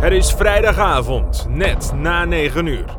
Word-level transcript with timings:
Het 0.00 0.12
is 0.12 0.32
vrijdagavond, 0.32 1.46
net 1.48 1.92
na 1.96 2.24
9 2.24 2.66
uur. 2.66 2.96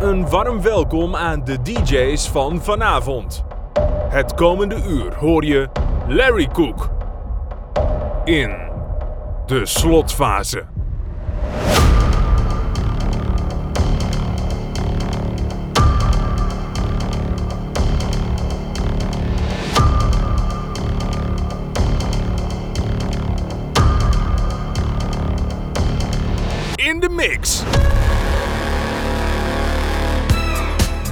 Een 0.00 0.28
warm 0.28 0.62
welkom 0.62 1.16
aan 1.16 1.44
de 1.44 1.62
DJ's 1.62 2.28
van 2.28 2.62
vanavond. 2.62 3.44
Het 4.08 4.34
komende 4.34 4.82
uur 4.88 5.14
hoor 5.14 5.44
je 5.44 5.68
Larry 6.08 6.46
Cook 6.46 6.90
in 8.24 8.56
de 9.46 9.66
slotfase. 9.66 10.64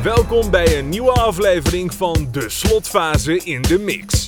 Welkom 0.03 0.51
bij 0.51 0.79
een 0.79 0.89
nieuwe 0.89 1.13
aflevering 1.13 1.95
van 1.95 2.29
De 2.33 2.49
Slotfase 2.49 3.37
in 3.37 3.63
de 3.63 3.79
Mix. 3.79 4.20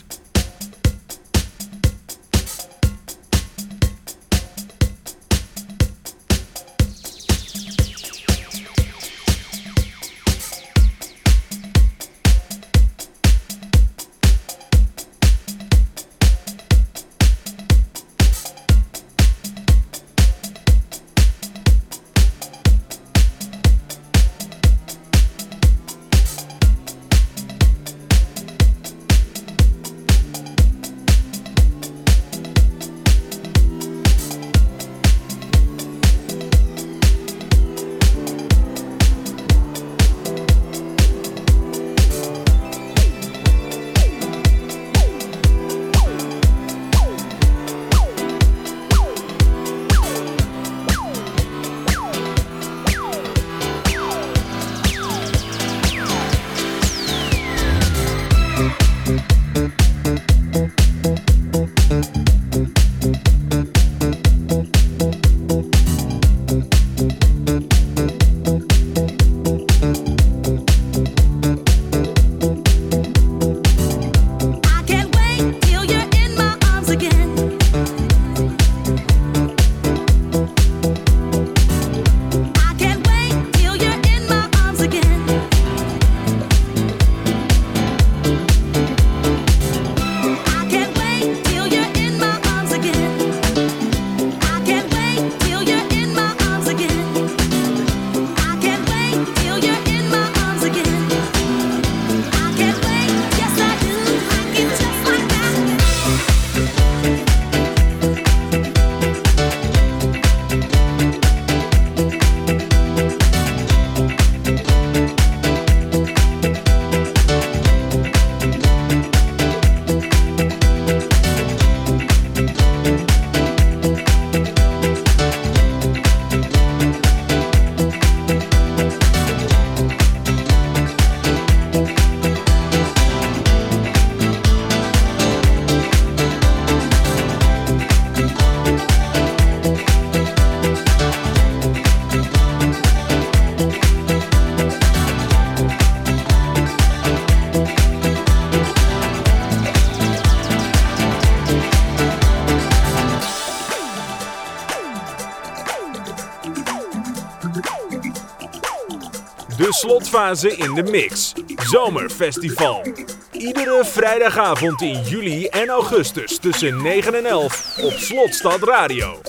kerstfase 160.12 160.56
in 160.56 160.74
de 160.74 160.82
mix. 160.82 161.32
Zomerfestival. 161.56 162.86
Iedere 163.32 163.84
vrijdagavond 163.84 164.80
in 164.80 165.02
juli 165.02 165.46
en 165.46 165.68
augustus 165.68 166.38
tussen 166.38 166.82
9 166.82 167.14
en 167.14 167.26
11 167.26 167.82
op 167.82 167.92
Slotstad 167.92 168.62
Radio. 168.62 169.21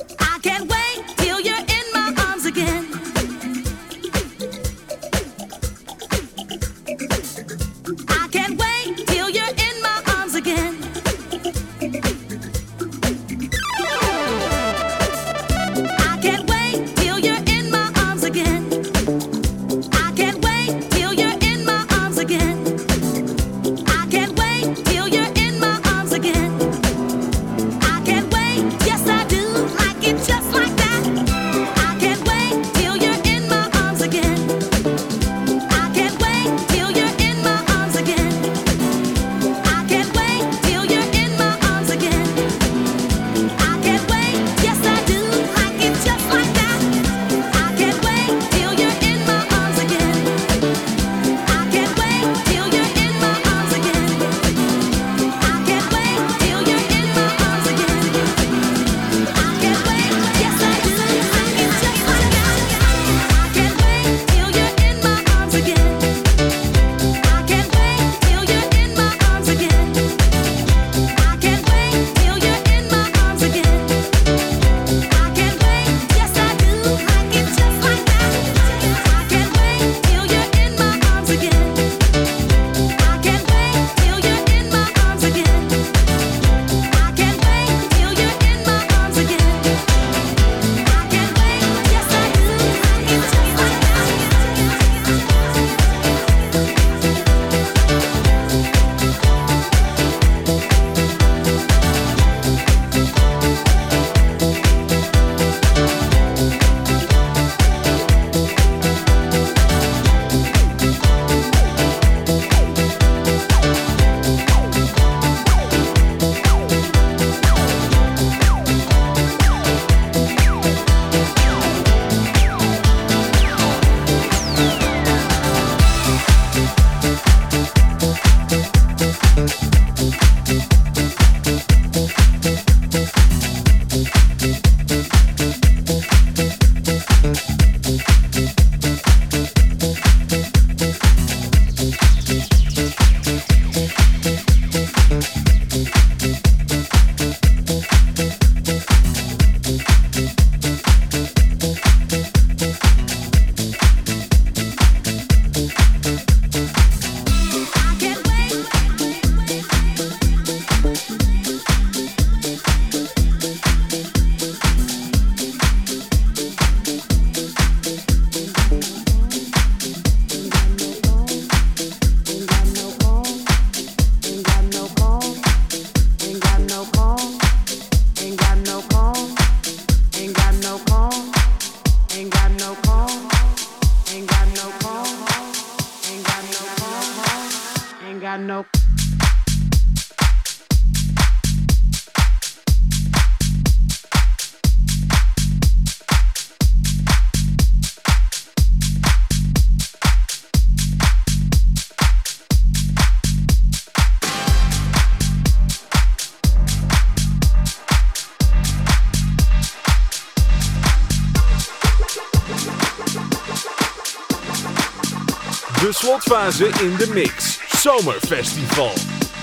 Slotfase 216.52 216.82
in 216.82 216.98
de 216.98 217.08
mix. 217.14 217.60
Zomerfestival. 217.82 218.92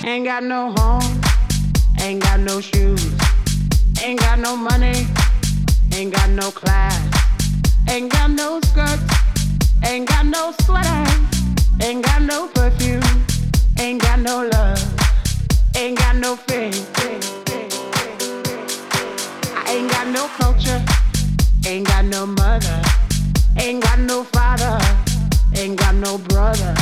Ain't 0.05 0.25
got 0.25 0.43
no 0.43 0.73
home, 0.77 1.21
ain't 2.01 2.23
got 2.23 2.41
no 2.41 2.61
shoes, 2.61 3.05
ain't 4.03 4.21
got 4.21 4.39
no 4.39 4.57
money, 4.57 5.07
ain't 5.95 6.13
got 6.13 6.29
no 6.31 6.51
class, 6.51 6.99
ain't 7.89 8.11
got 8.13 8.31
no 8.31 8.61
skirts, 8.61 9.03
ain't 9.85 10.09
got 10.09 10.27
no 10.27 10.53
sweater, 10.63 11.05
ain't 11.83 12.05
got 12.05 12.23
no 12.23 12.49
perfume, 12.49 13.03
ain't 13.79 14.01
got 14.01 14.19
no 14.19 14.49
love, 14.53 14.83
ain't 15.77 15.99
got 15.99 16.17
no 16.17 16.37
faith. 16.37 16.87
I 19.55 19.73
ain't 19.73 19.91
got 19.91 20.07
no 20.09 20.29
culture, 20.29 20.83
ain't 21.67 21.87
got 21.87 22.05
no 22.05 22.27
mother, 22.27 22.83
ain't 23.59 23.83
got 23.83 23.99
no 23.99 24.25
father, 24.25 24.79
ain't 25.57 25.79
got 25.79 25.95
no 25.95 26.19
brother, 26.19 26.75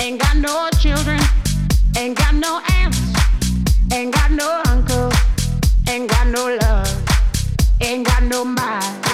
ain't 0.00 0.20
got 0.20 0.36
no 0.36 0.68
children. 0.80 1.20
Ain't 1.98 2.14
got 2.18 2.34
no 2.34 2.60
aunts, 2.72 3.00
ain't 3.90 4.12
got 4.12 4.30
no 4.30 4.62
uncle. 4.66 5.10
ain't 5.88 6.10
got 6.10 6.26
no 6.26 6.54
love, 6.60 7.04
ain't 7.80 8.06
got 8.06 8.22
no 8.24 8.44
mind. 8.44 9.05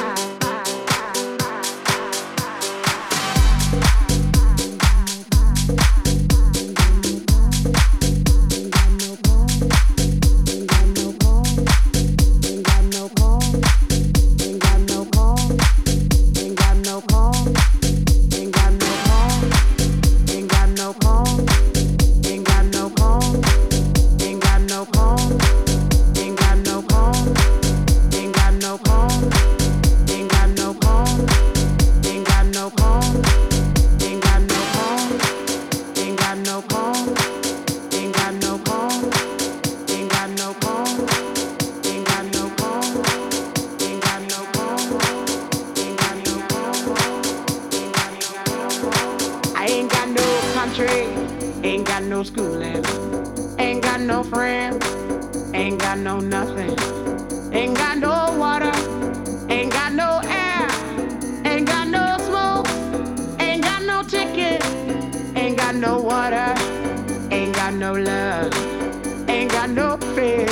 Got 67.63 67.75
no 67.75 67.93
love, 67.93 69.29
ain't 69.29 69.53
got 69.53 69.71
no 69.71 69.97
faith, 70.17 70.51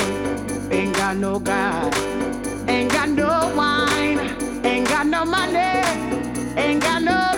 ain't 0.71 0.95
got 0.95 1.17
no 1.17 1.39
God, 1.39 1.93
ain't 2.69 2.89
got 2.89 3.09
no 3.09 3.53
wine, 3.53 4.17
ain't 4.63 4.87
got 4.87 5.05
no 5.05 5.25
money, 5.25 5.81
ain't 6.55 6.81
got 6.81 7.03
no 7.03 7.30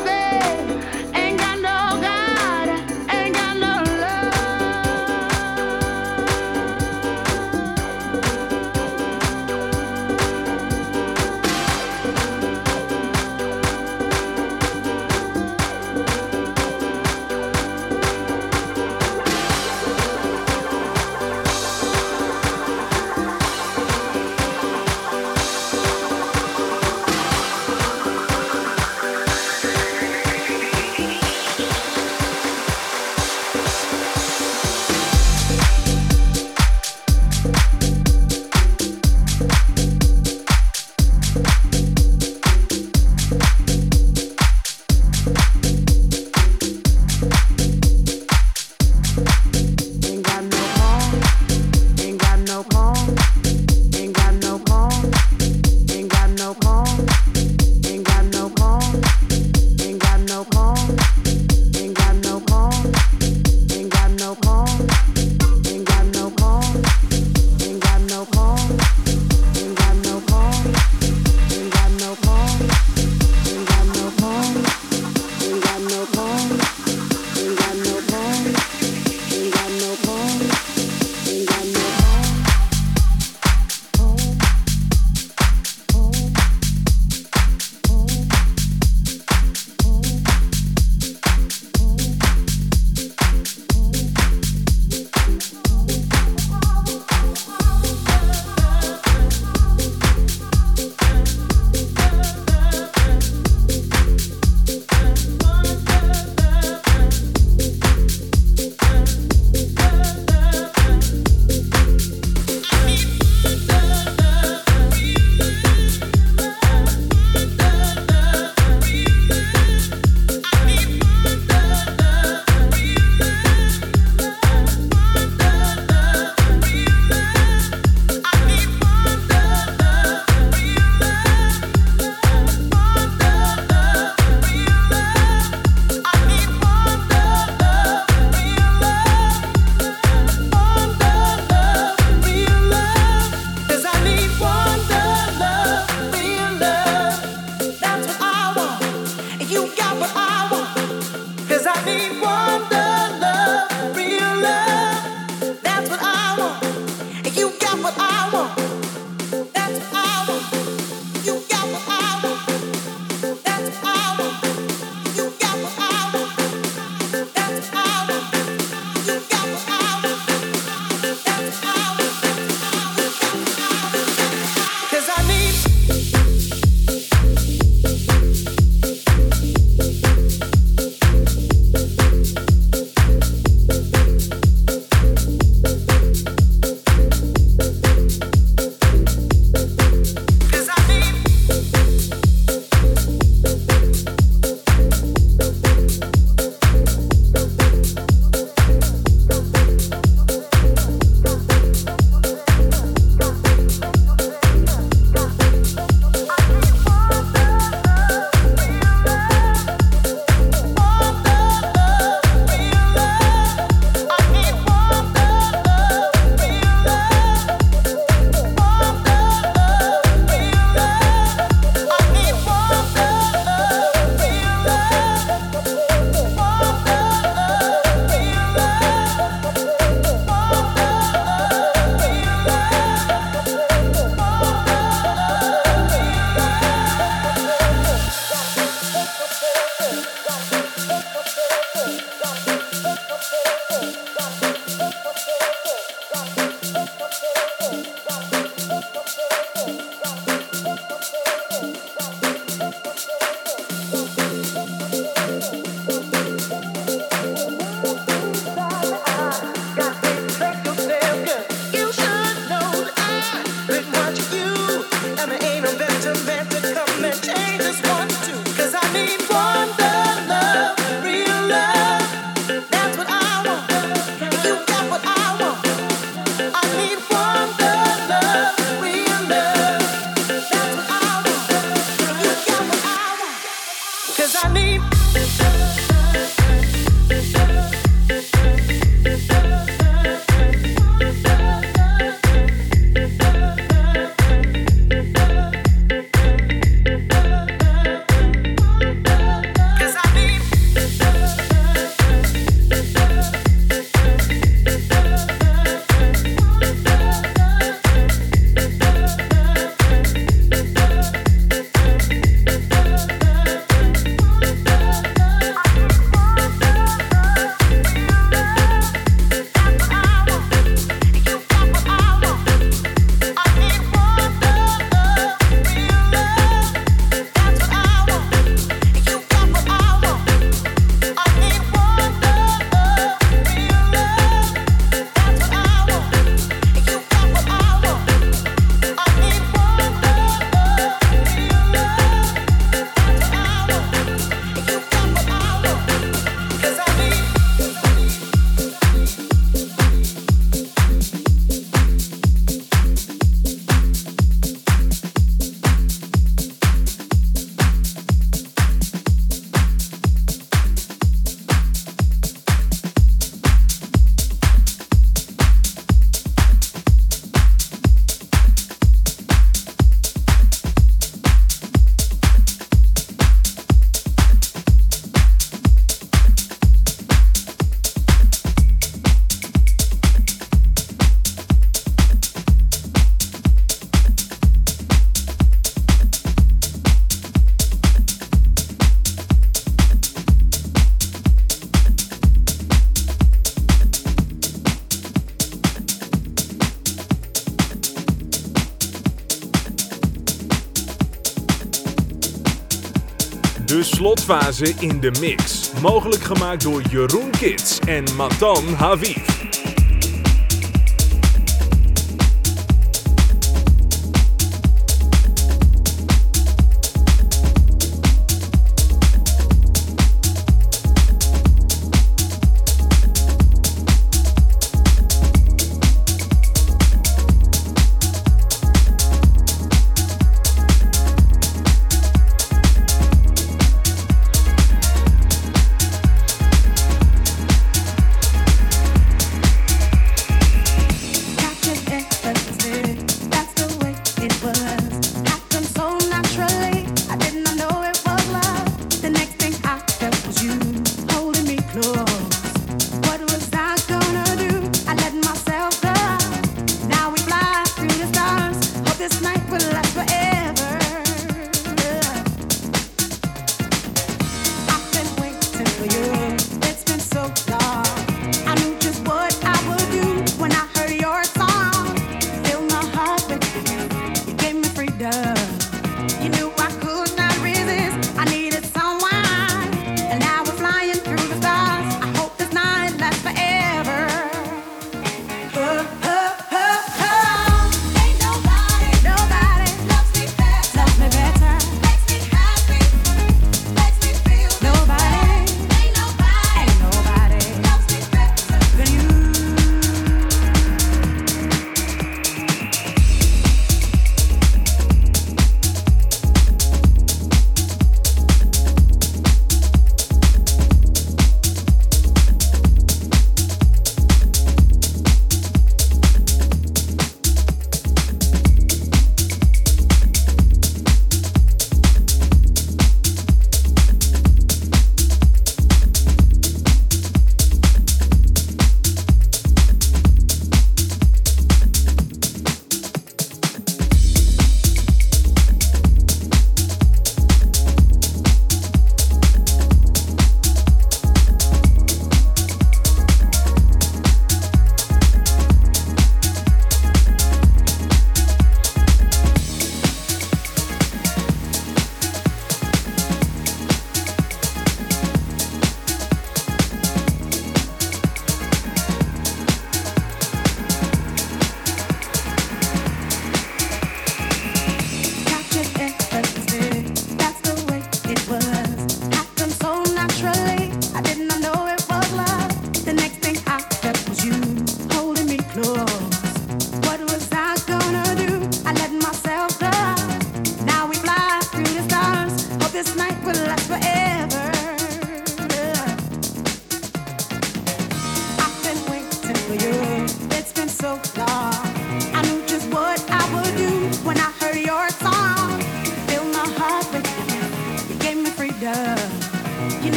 Slotfase 404.33 404.73
in 404.79 404.99
de 404.99 405.11
mix. 405.19 405.71
Mogelijk 405.81 406.23
gemaakt 406.23 406.63
door 406.63 406.81
Jeroen 406.89 407.29
Kits 407.29 407.79
en 407.79 408.03
Matan 408.15 408.73
Haviv. 408.73 409.52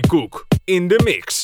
Cook 0.00 0.46
in 0.66 0.88
the 0.88 0.98
mix. 1.04 1.41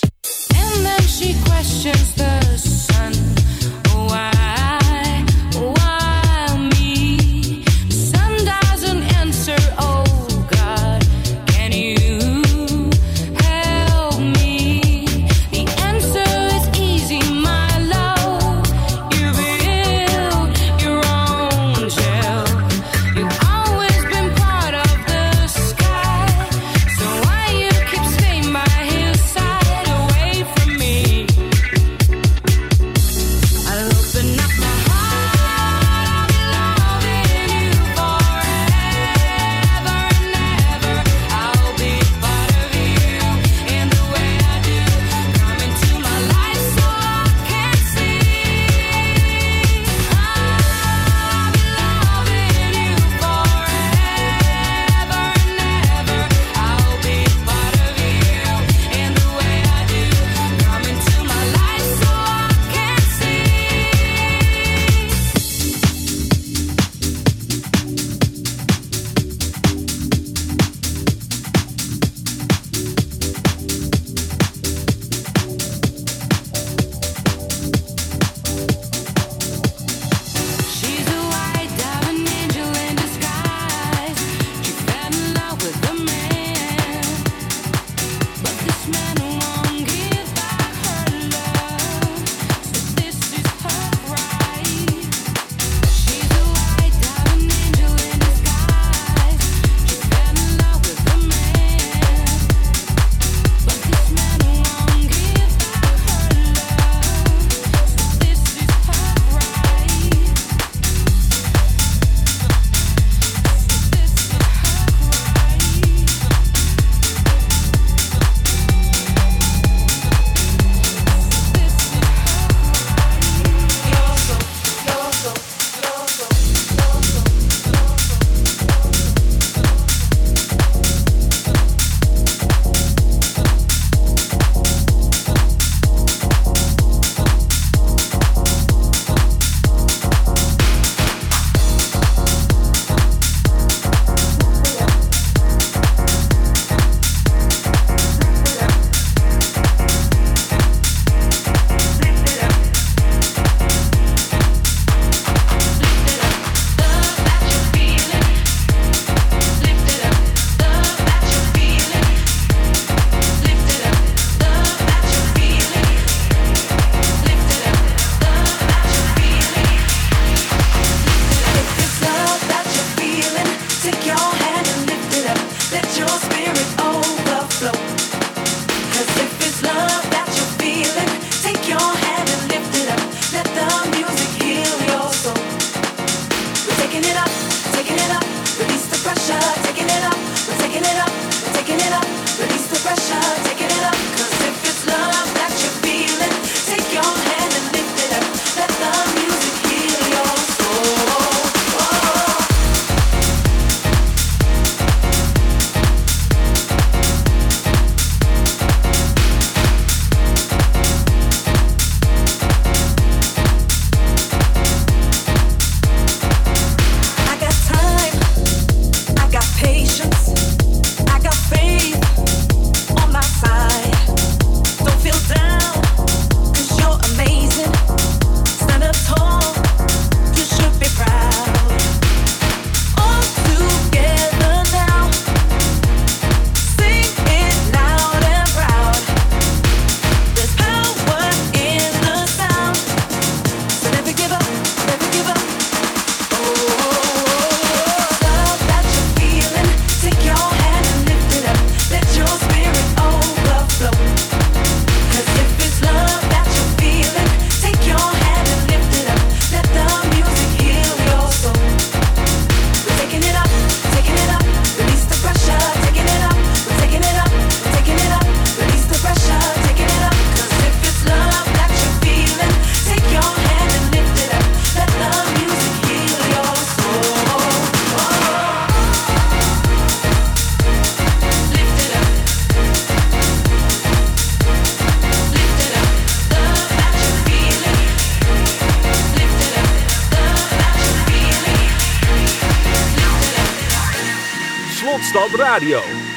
Radio. 295.32 296.07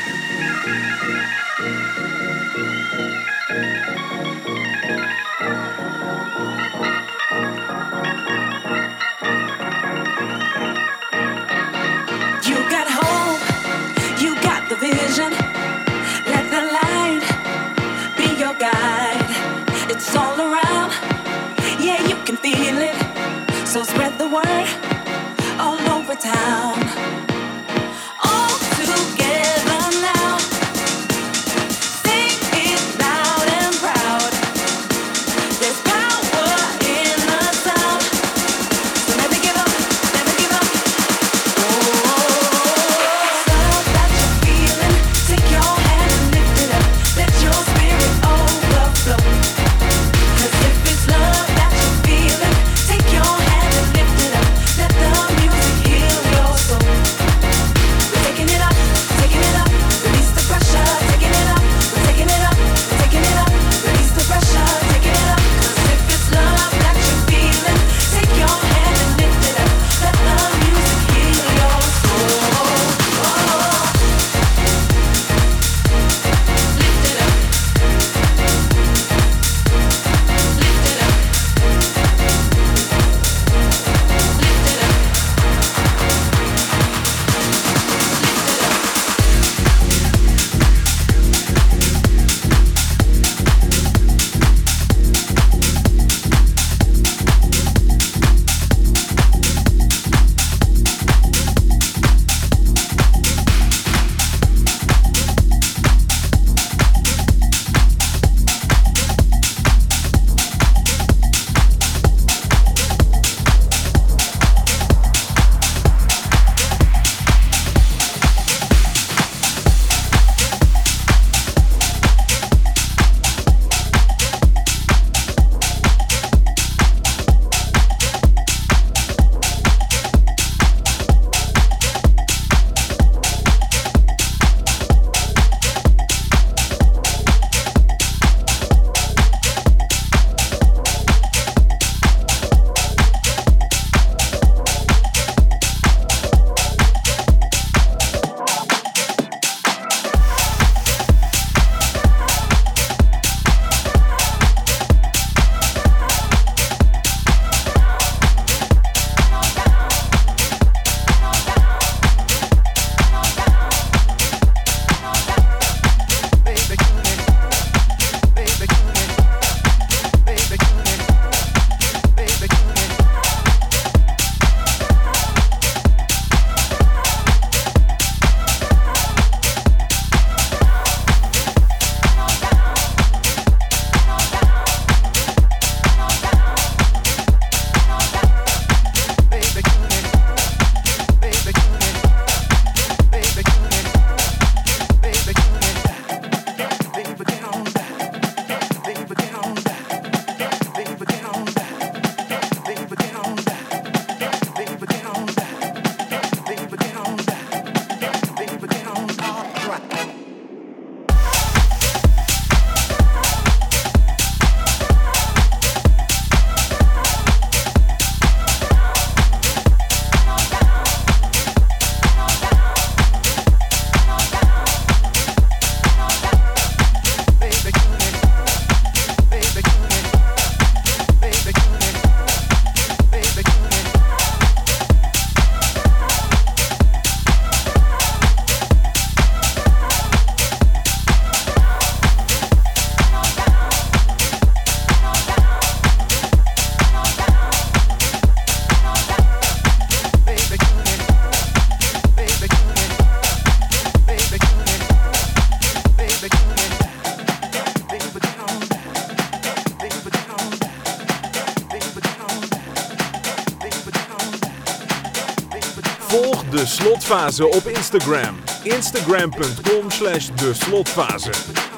Slotfase 267.11 267.47
op 267.47 267.67
Instagram. 267.67 268.35
Instagram.com 268.63 269.89
slash 269.89 270.29
de 270.35 270.53
slotfase. 270.53 271.70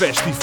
Zomerfestival. 0.00 0.39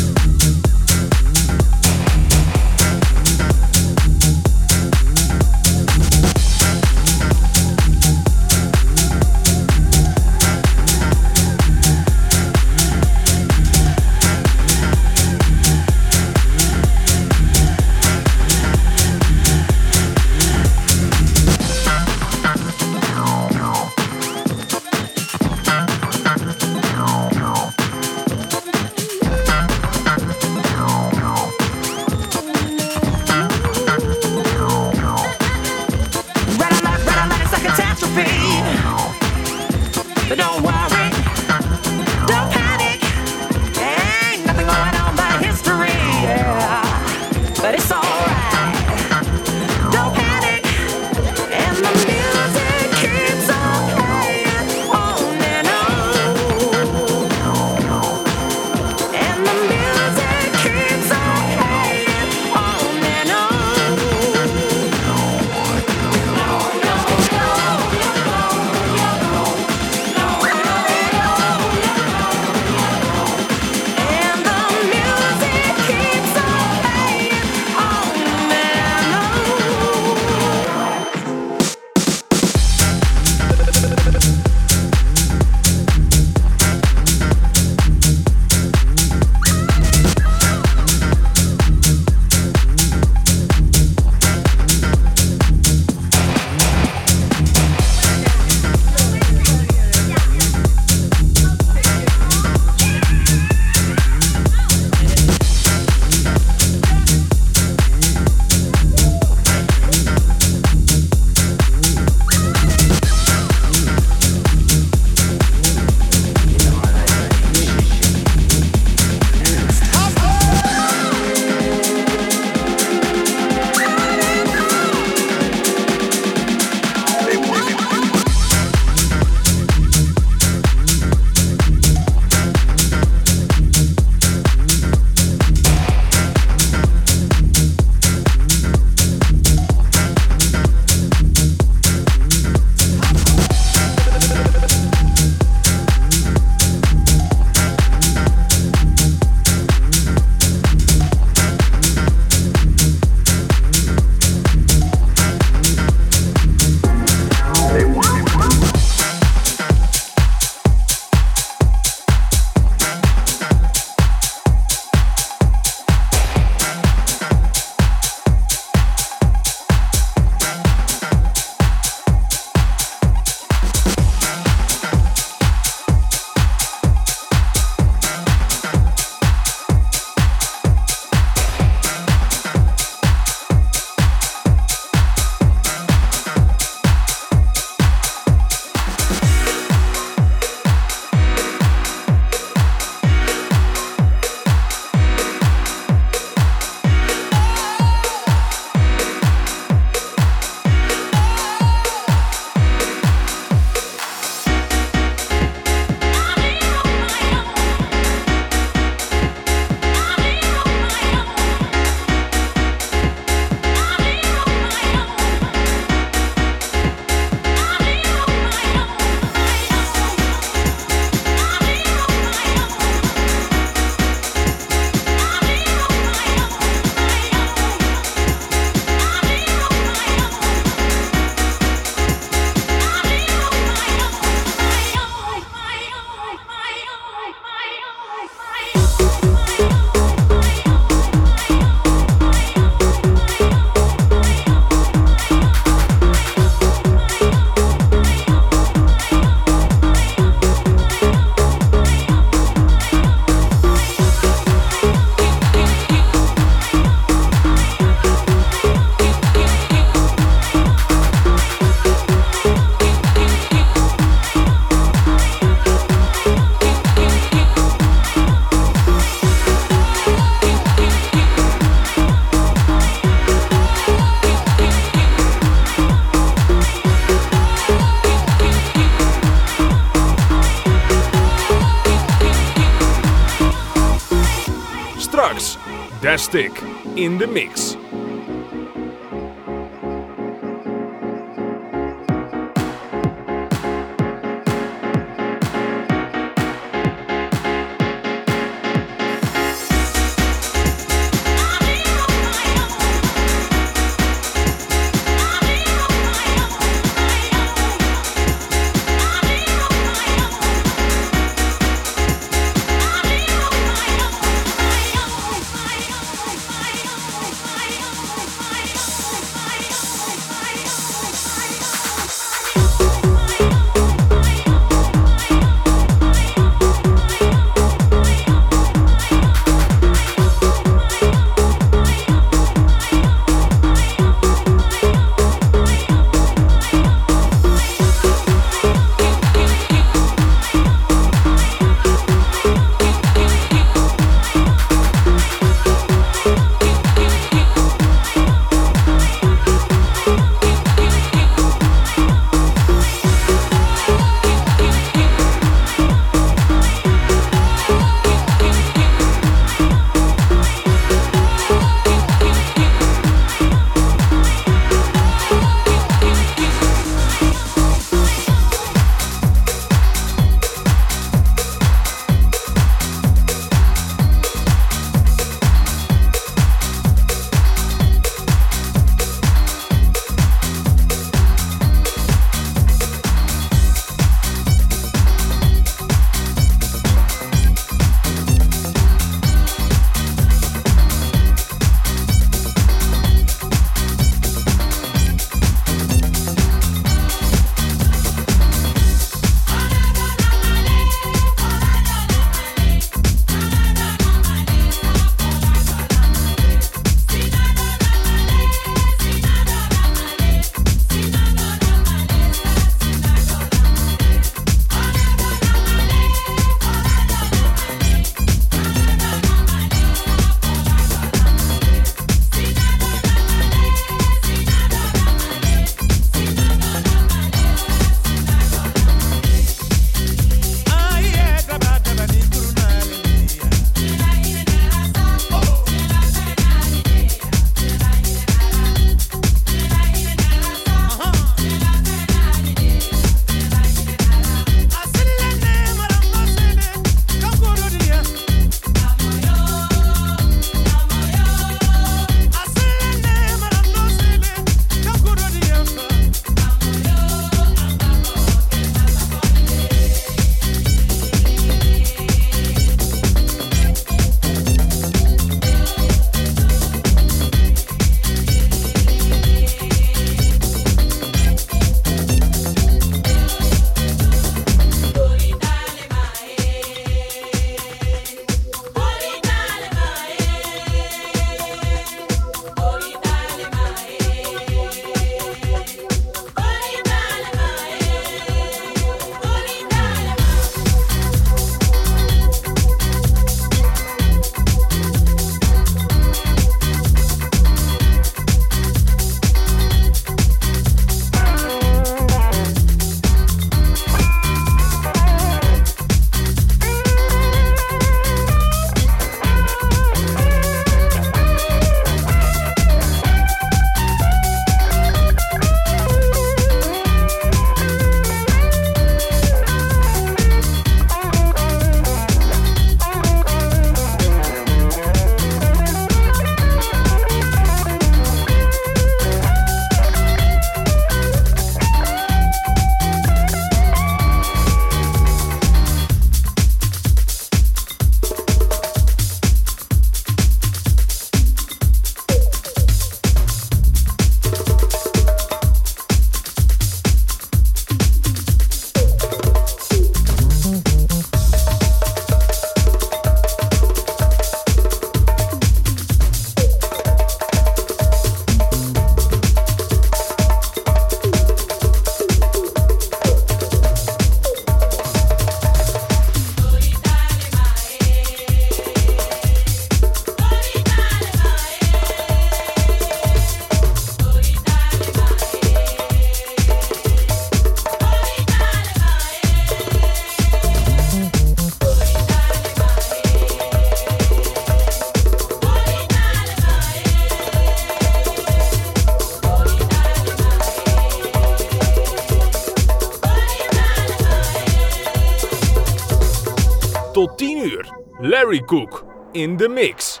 Koek 598.40 598.84
in 599.14 599.36
the 599.36 599.48
mix. 599.48 600.00